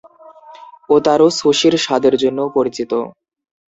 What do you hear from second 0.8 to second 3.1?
ওতারু সুশির স্বাদের জন্যও পরিচিত।